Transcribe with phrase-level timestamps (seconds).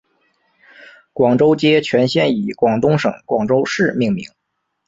[1.13, 4.25] 广州街全线以广东省广州市命名。